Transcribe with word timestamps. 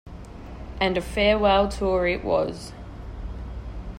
And 0.79 0.97
a 0.97 1.01
farewell 1.01 1.67
tour 1.69 2.07
it 2.07 2.23
was. 2.25 2.73